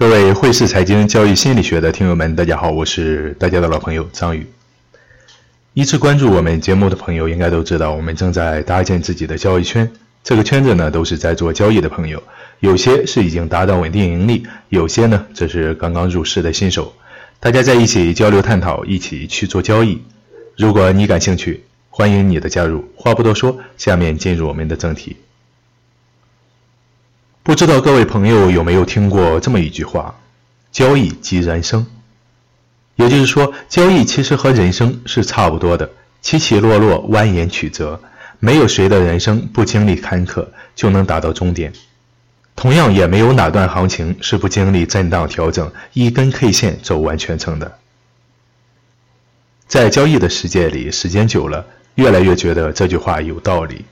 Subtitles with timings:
[0.00, 4.46] 各位汇市财经交易心理学的听友们，大家好，我是大家的老朋友张宇。
[5.74, 9.92] 一直关注我们节目的朋友应该都知道，我们正在搭建自己的交易圈。
[10.24, 12.22] 这个圈子呢，都是在做交易的朋友，
[12.60, 16.94] 有些是已经达到稳定盈利，有些呢则是刚刚入市的新手。
[17.38, 20.00] 大家在一起交流探讨，一起去做交易。
[20.56, 22.90] 如果你感兴趣，欢迎你的加入。
[22.96, 25.18] 话不多说，下面进入我们的正题。
[27.42, 30.14] 不知道各位朋友有没有听过这么一句话
[30.70, 31.86] ：“交易即人生。”
[32.96, 37.98] 也就是说，交易其实和人生是差不多的，起起落落，蜿蜒曲折，
[38.40, 41.72] 没有谁的人生不经历坎坷就能达到终点。
[42.54, 47.78] 同样，也没有哪段行情是不经历震荡调整，一根 K 线走完全程的。
[49.66, 51.64] 在交易的世界里，时间久了，
[51.94, 53.86] 越来越觉得这句话有道理。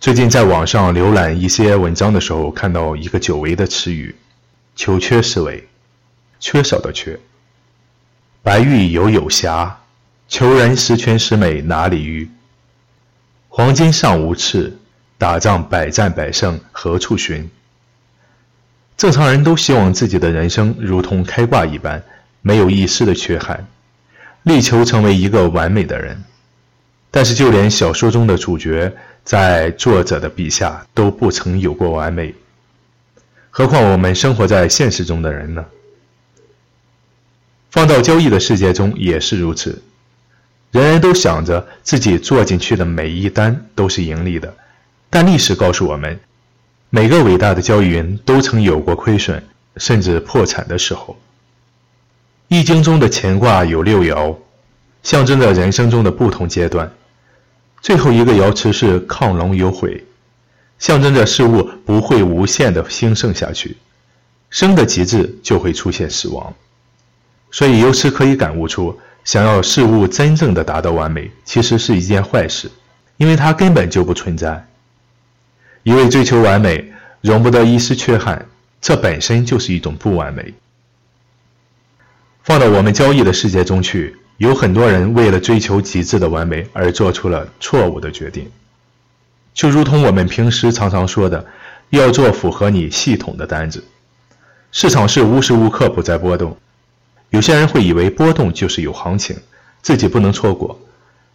[0.00, 4.14] 最近在网上浏览一些文章的时候，看到一个久违的词语
[4.76, 5.66] “求缺思维”，
[6.38, 7.18] 缺少的缺。
[8.40, 9.80] 白玉犹有瑕，
[10.28, 12.30] 求人十全十美哪里遇？
[13.48, 14.78] 黄金尚无赤，
[15.18, 17.50] 打仗百战百胜何处寻？
[18.96, 22.04] 正常人都希望自己的人生如同开挂一般，
[22.40, 23.66] 没有一丝的缺憾，
[24.44, 26.22] 力求成为一个完美的人。
[27.10, 28.94] 但是，就连小说中的主角，
[29.28, 32.34] 在作者的笔下都不曾有过完美，
[33.50, 35.66] 何况我们生活在现实中的人呢？
[37.70, 39.82] 放到交易的世界中也是如此，
[40.72, 44.56] 人人都想着自己做进去的每一单都是盈利的，
[45.10, 46.18] 但历史告诉我们，
[46.88, 51.18] 每个伟大的交易员都曾有过亏损甚至破产的时候。
[52.48, 54.34] 易经中的乾卦有六爻，
[55.02, 56.90] 象征着人生中的不同阶段。
[57.80, 60.04] 最后一个爻辞是亢龙有悔，
[60.78, 63.76] 象征着事物不会无限的兴盛下去，
[64.50, 66.52] 生的极致就会出现死亡。
[67.50, 72.70] 所以由此可以感悟出，想要事物真正的达到完美，其实是一件坏事，
[73.16, 74.66] 因为它根本就不存在。
[75.84, 78.44] 一味追求完美，容不得一丝缺憾，
[78.80, 80.52] 这本身就是一种不完美。
[82.42, 84.16] 放到我们交易的世界中去。
[84.38, 88.48] 有很多人为了追求极致的完美而做出了错误的决定，
[89.52, 91.44] 就如同我们平时常常说的，
[91.90, 93.84] 要做符合你系统的单子。
[94.70, 96.56] 市场是无时无刻不在波动，
[97.30, 99.36] 有些人会以为波动就是有行情，
[99.82, 100.80] 自己不能错过，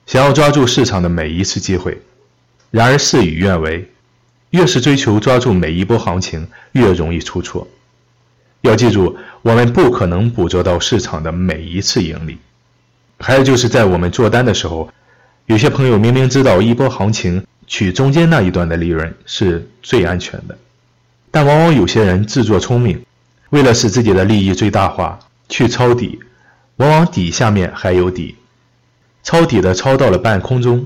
[0.06, 2.02] 想要抓住市场的每一次机会。
[2.72, 3.91] 然而事与愿违，
[4.52, 7.68] 越是追求抓住每一波行情，越容易出错。
[8.62, 12.38] 要记住，我们不可能捕捉到市场的每一次盈利。
[13.23, 14.91] 还有就是在我们做单的时候，
[15.45, 20.57] 有些朋友明明知道一波行情取中间那一段的利润是最安全的，
[21.31, 23.01] 但往往有些人自作聪明，
[23.51, 25.17] 为了使自己的利益最大化，
[25.47, 26.19] 去抄底，
[26.75, 28.35] 往往底下面还有底，
[29.23, 30.85] 抄底的抄到了半空中，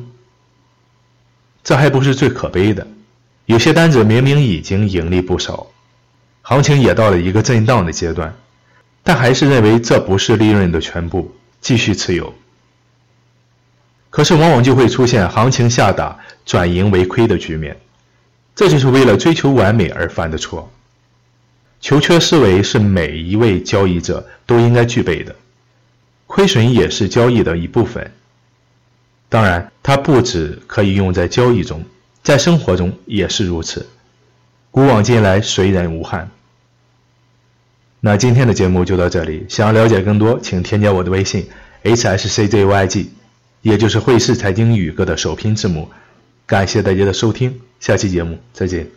[1.64, 2.86] 这还不是最可悲的，
[3.48, 5.66] 有些单子明明已经盈利不少，
[6.44, 8.36] 行情也到了一个震荡的阶段，
[9.02, 11.34] 但还是认为这不是利润的全部。
[11.62, 12.34] 继续持有，
[14.10, 17.80] 可是往往就会出现行情下打转盈为亏的局面，
[18.56, 20.72] 这就是为了追求完美而犯的错。
[21.80, 25.36] 求缺思维是每一位交易者都应该具备的，
[26.26, 28.12] 亏损也是交易的一部分。
[29.30, 31.84] 当然，它不只可以用在交易中，
[32.24, 33.86] 在生活中也是如此。
[34.72, 36.32] 古往今来，谁人无憾？
[38.00, 41.48] 那今天的节目就到这里，想要了解更多，请添加我的微信
[41.82, 43.10] h s c j y g，
[43.62, 45.90] 也就是汇市财经宇哥的首拼字母。
[46.46, 48.88] 感谢大家的收听，下期节目再见。